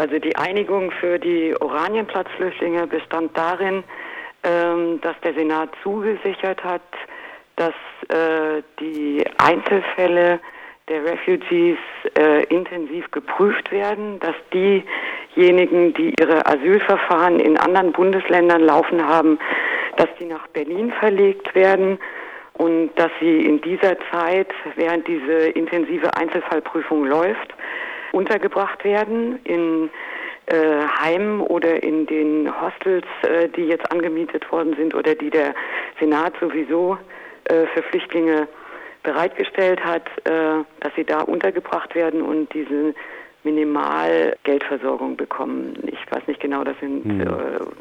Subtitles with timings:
[0.00, 3.84] Also die Einigung für die Oranienplatzflüchtlinge bestand darin,
[4.44, 6.80] ähm, dass der Senat zugesichert hat,
[7.56, 7.74] dass
[8.08, 10.40] äh, die Einzelfälle
[10.88, 11.76] der Refugees
[12.18, 19.38] äh, intensiv geprüft werden, dass diejenigen, die ihre Asylverfahren in anderen Bundesländern laufen haben,
[19.96, 21.98] dass die nach Berlin verlegt werden
[22.54, 27.54] und dass sie in dieser Zeit, während diese intensive Einzelfallprüfung läuft,
[28.12, 29.90] untergebracht werden in
[30.50, 35.54] äh, Heimen oder in den Hostels, äh, die jetzt angemietet worden sind oder die der
[36.00, 36.98] Senat sowieso
[37.44, 38.48] äh, für Flüchtlinge
[39.02, 42.94] bereitgestellt hat, äh, dass sie da untergebracht werden und diese
[43.44, 45.74] Minimalgeldversorgung bekommen.
[45.86, 47.26] Ich weiß nicht genau, das sind mhm.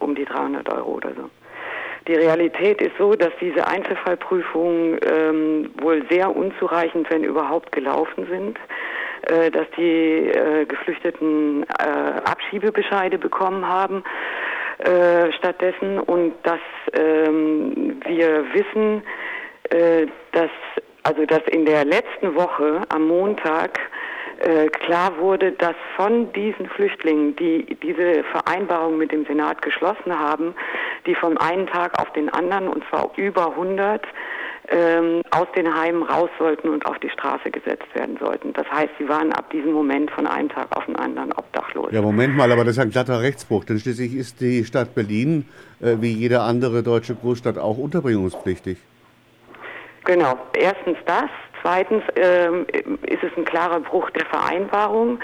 [0.00, 1.30] um die 300 Euro oder so.
[2.06, 8.58] Die Realität ist so, dass diese Einzelfallprüfungen ähm, wohl sehr unzureichend, wenn überhaupt, gelaufen sind,
[8.58, 8.85] äh,
[9.50, 14.04] dass die äh, Geflüchteten äh, Abschiebebescheide bekommen haben
[14.78, 15.98] äh, stattdessen.
[15.98, 16.60] Und dass
[16.92, 19.02] ähm, wir wissen,
[19.70, 20.50] äh, dass
[21.02, 23.78] also dass in der letzten Woche am Montag
[24.40, 30.54] äh, klar wurde, dass von diesen Flüchtlingen, die diese Vereinbarung mit dem Senat geschlossen haben,
[31.06, 34.04] die von einem Tag auf den anderen, und zwar über 100,
[34.68, 38.52] ähm, aus den Heimen raus sollten und auf die Straße gesetzt werden sollten.
[38.52, 41.92] Das heißt, sie waren ab diesem Moment von einem Tag auf den anderen obdachlos.
[41.92, 45.48] Ja, Moment mal, aber das ist ein glatter Rechtsbruch, denn schließlich ist die Stadt Berlin
[45.80, 48.78] äh, wie jede andere deutsche Großstadt auch unterbringungspflichtig.
[50.04, 50.38] Genau.
[50.56, 51.28] Erstens das.
[51.62, 52.64] Zweitens ähm,
[53.06, 55.18] ist es ein klarer Bruch der Vereinbarung.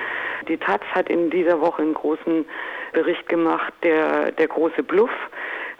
[0.48, 2.44] Die Taz hat in dieser Woche einen großen
[2.92, 5.12] Bericht gemacht, der, der große Bluff,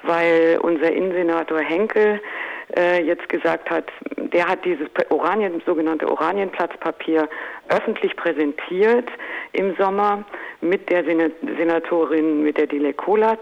[0.05, 2.21] weil unser Innensenator Henkel
[2.77, 3.85] äh, jetzt gesagt hat,
[4.17, 7.29] der hat dieses Oranien, sogenannte Oranienplatzpapier
[7.69, 9.09] öffentlich präsentiert
[9.53, 10.25] im Sommer
[10.61, 13.41] mit der Senatorin, mit der Dile Kolat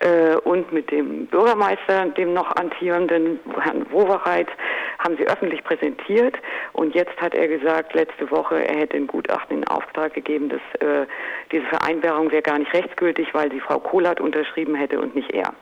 [0.00, 4.48] äh, und mit dem Bürgermeister, dem noch antierenden Herrn Wowereit,
[4.98, 6.36] haben sie öffentlich präsentiert.
[6.72, 10.60] Und jetzt hat er gesagt, letzte Woche, er hätte ein Gutachten in Auftrag gegeben, dass
[10.80, 11.06] äh,
[11.50, 15.52] diese Vereinbarung wäre gar nicht rechtsgültig, weil sie Frau Kolat unterschrieben hätte und nicht er.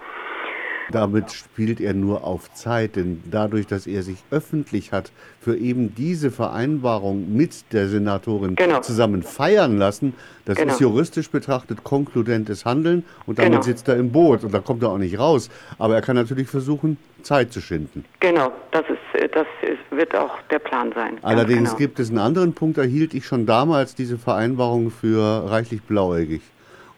[0.93, 5.95] Damit spielt er nur auf Zeit, denn dadurch, dass er sich öffentlich hat für eben
[5.95, 8.81] diese Vereinbarung mit der Senatorin genau.
[8.81, 10.15] zusammen feiern lassen,
[10.45, 10.73] das genau.
[10.73, 13.63] ist juristisch betrachtet konkludentes Handeln und damit genau.
[13.63, 15.51] sitzt er im Boot und da kommt er auch nicht raus.
[15.79, 18.05] Aber er kann natürlich versuchen, Zeit zu schinden.
[18.21, 21.19] Genau, das, ist, das ist, wird auch der Plan sein.
[21.23, 21.79] Allerdings genau.
[21.79, 26.41] gibt es einen anderen Punkt, da hielt ich schon damals diese Vereinbarung für reichlich blauäugig.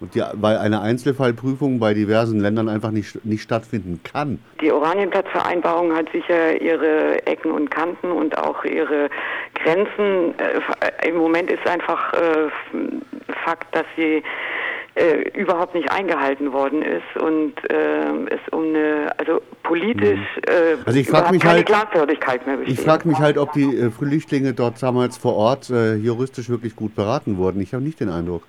[0.02, 4.40] Und die, weil eine Einzelfallprüfung bei diversen Ländern einfach nicht, nicht stattfinden kann.
[4.60, 9.08] Die Oranienplatzvereinbarung hat sicher ihre Ecken und Kanten und auch ihre
[9.54, 10.34] Grenzen.
[10.38, 12.48] Äh, Im Moment ist einfach äh,
[13.44, 14.24] Fakt, dass sie
[14.96, 20.42] äh, überhaupt nicht eingehalten worden ist und äh, es um eine, also politisch mhm.
[20.48, 22.78] äh, also ich frage mich halt, Glaubwürdigkeit mehr besteht.
[22.78, 26.76] Ich frage mich halt, ob die äh, Flüchtlinge dort damals vor Ort äh, juristisch wirklich
[26.76, 27.60] gut beraten wurden.
[27.60, 28.42] Ich habe nicht den Eindruck.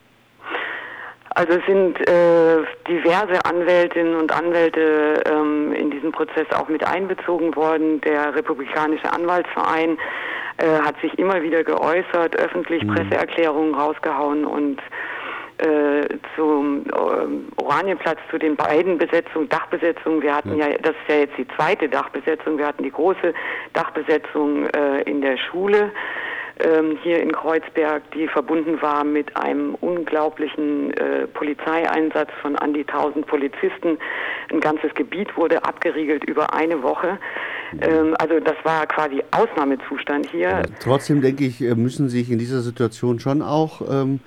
[1.35, 7.55] Also es sind äh, diverse Anwältinnen und Anwälte ähm, in diesen Prozess auch mit einbezogen
[7.55, 8.01] worden.
[8.01, 9.97] Der Republikanische Anwaltsverein
[10.57, 12.93] äh, hat sich immer wieder geäußert, öffentlich mhm.
[12.93, 14.79] Presseerklärungen rausgehauen und
[15.57, 20.21] äh, zum äh, Oranienplatz, zu den beiden Besetzungen, Dachbesetzungen.
[20.21, 20.67] Wir hatten ja.
[20.67, 22.57] ja, das ist ja jetzt die zweite Dachbesetzung.
[22.57, 23.33] Wir hatten die große
[23.73, 25.91] Dachbesetzung äh, in der Schule
[26.59, 32.87] ähm, hier in Kreuzberg, die verbunden war mit einem unglaublichen äh, Polizeieinsatz von an die
[32.87, 33.97] 1000 Polizisten.
[34.51, 37.17] Ein ganzes Gebiet wurde abgeriegelt über eine Woche.
[37.81, 40.61] Ähm, also das war quasi Ausnahmezustand hier.
[40.79, 44.19] Trotzdem denke ich, äh, müssen sich in dieser Situation schon auch ähm,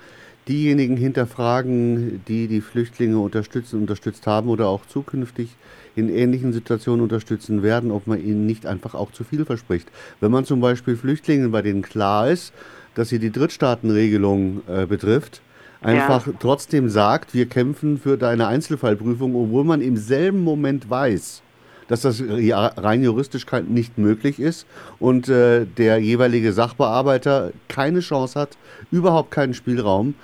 [0.47, 5.55] diejenigen hinterfragen, die die Flüchtlinge unterstützen, unterstützt haben oder auch zukünftig
[5.95, 9.89] in ähnlichen Situationen unterstützen werden, ob man ihnen nicht einfach auch zu viel verspricht.
[10.19, 12.53] Wenn man zum Beispiel Flüchtlingen, bei denen klar ist,
[12.95, 15.41] dass sie die Drittstaatenregelung äh, betrifft,
[15.81, 16.33] einfach ja.
[16.39, 21.41] trotzdem sagt, wir kämpfen für deine Einzelfallprüfung, obwohl man im selben Moment weiß,
[21.87, 24.67] dass das rein juristisch nicht möglich ist
[24.99, 28.57] und äh, der jeweilige Sachbearbeiter keine Chance hat,
[28.91, 30.15] überhaupt keinen Spielraum,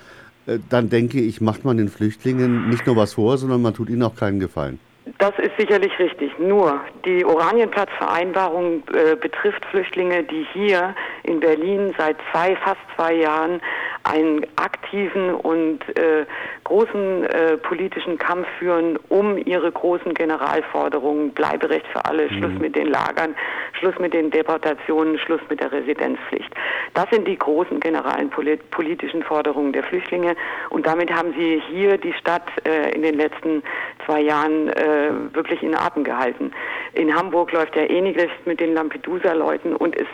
[0.68, 4.02] dann denke ich, macht man den Flüchtlingen nicht nur was vor, sondern man tut ihnen
[4.02, 4.78] auch keinen Gefallen.
[5.18, 6.30] Das ist sicherlich richtig.
[6.38, 10.94] Nur die Oranienplatzvereinbarung äh, betrifft Flüchtlinge, die hier
[11.24, 13.60] in Berlin seit zwei, fast zwei Jahren
[14.04, 16.26] einen aktiven und äh,
[16.64, 22.38] großen äh, politischen Kampf führen um ihre großen Generalforderungen, Bleiberecht für alle, mhm.
[22.38, 23.34] Schluss mit den Lagern,
[23.72, 26.52] Schluss mit den Deportationen, Schluss mit der Residenzpflicht.
[26.92, 28.30] Das sind die großen generalen
[28.70, 30.36] politischen Forderungen der Flüchtlinge
[30.70, 33.62] und damit haben sie hier die Stadt äh, in den letzten
[34.04, 36.52] zwei Jahren äh, wirklich in Atem gehalten.
[36.92, 40.06] In Hamburg läuft ja ähnliches mit den Lampedusa-Leuten und es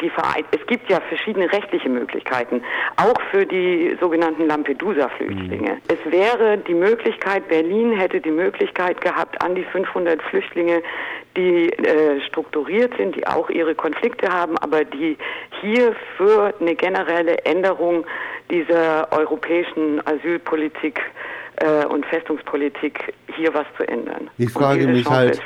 [0.00, 2.62] die Verein es gibt ja verschiedene rechtliche Möglichkeiten,
[2.96, 5.74] auch für die sogenannten Lampedusa-Flüchtlinge.
[5.74, 5.80] Mhm.
[5.88, 10.82] Es wäre die Möglichkeit, Berlin hätte die Möglichkeit gehabt, an die 500 Flüchtlinge,
[11.36, 15.16] die äh, strukturiert sind, die auch ihre Konflikte haben, aber die
[15.60, 18.04] hier für eine generelle Änderung
[18.50, 21.41] dieser europäischen Asylpolitik äh,
[21.88, 24.30] und Festungspolitik hier was zu ändern.
[24.38, 25.40] Ich frage, mich halt,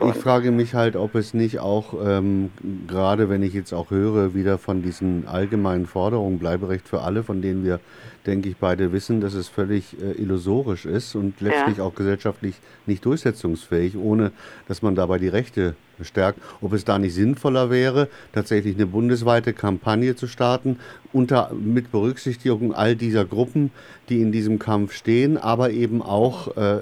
[0.00, 2.50] ich frage mich halt, ob es nicht auch, ähm,
[2.86, 7.42] gerade wenn ich jetzt auch höre, wieder von diesen allgemeinen Forderungen, Bleiberecht für alle, von
[7.42, 7.80] denen wir,
[8.26, 11.84] denke ich, beide wissen, dass es völlig äh, illusorisch ist und letztlich ja.
[11.84, 12.56] auch gesellschaftlich
[12.86, 14.32] nicht durchsetzungsfähig, ohne
[14.68, 19.52] dass man dabei die Rechte bestärkt, ob es da nicht sinnvoller wäre, tatsächlich eine bundesweite
[19.52, 20.78] Kampagne zu starten,
[21.12, 23.70] unter, mit Berücksichtigung all dieser Gruppen,
[24.08, 26.80] die in diesem Kampf stehen, aber eben auch äh,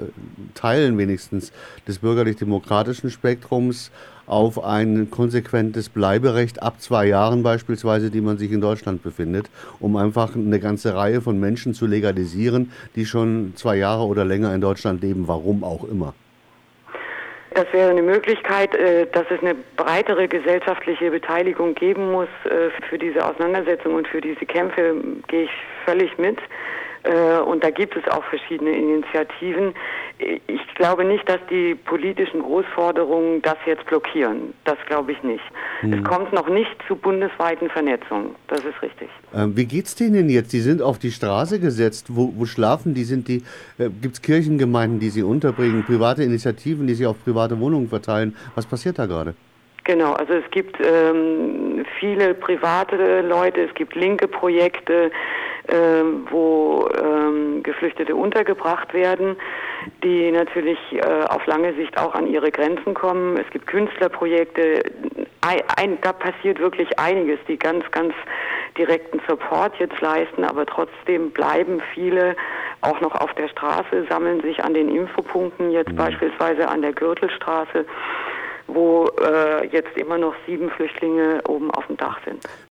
[0.54, 1.52] Teilen wenigstens
[1.86, 3.90] des bürgerlich-demokratischen Spektrums
[4.26, 9.50] auf ein konsequentes Bleiberecht ab zwei Jahren beispielsweise, die man sich in Deutschland befindet,
[9.80, 14.54] um einfach eine ganze Reihe von Menschen zu legalisieren, die schon zwei Jahre oder länger
[14.54, 16.14] in Deutschland leben, warum auch immer.
[17.54, 22.98] Das wäre eine Möglichkeit, äh, dass es eine breitere gesellschaftliche Beteiligung geben muss äh, für
[22.98, 24.94] diese Auseinandersetzung und für diese Kämpfe,
[25.26, 25.50] gehe ich
[25.84, 26.38] völlig mit.
[27.02, 29.74] Äh, und da gibt es auch verschiedene Initiativen.
[30.46, 34.54] Ich glaube nicht, dass die politischen Großforderungen das jetzt blockieren.
[34.64, 35.42] Das glaube ich nicht.
[35.80, 35.92] Hm.
[35.92, 38.34] Es kommt noch nicht zu bundesweiten Vernetzungen.
[38.48, 39.08] Das ist richtig.
[39.34, 40.52] Ähm, wie geht's denen jetzt?
[40.52, 42.06] Die sind auf die Straße gesetzt.
[42.10, 43.04] Wo, wo schlafen die?
[43.04, 43.42] Sind die?
[43.78, 45.84] Äh, Gibt es Kirchengemeinden, die sie unterbringen?
[45.84, 48.36] Private Initiativen, die sie auf private Wohnungen verteilen?
[48.54, 49.34] Was passiert da gerade?
[49.84, 55.10] Genau, also es gibt ähm, viele private Leute, es gibt linke Projekte,
[55.72, 59.36] ähm, wo ähm, Geflüchtete untergebracht werden,
[60.02, 63.36] die natürlich äh, auf lange Sicht auch an ihre Grenzen kommen.
[63.36, 64.82] Es gibt Künstlerprojekte,
[65.42, 68.14] ein, ein, da passiert wirklich einiges, die ganz, ganz
[68.76, 72.36] direkten Support jetzt leisten, aber trotzdem bleiben viele
[72.82, 75.96] auch noch auf der Straße, sammeln sich an den Infopunkten, jetzt mhm.
[75.96, 77.84] beispielsweise an der Gürtelstraße
[78.74, 82.44] wo äh, jetzt immer noch sieben Flüchtlinge oben auf dem Dach sind.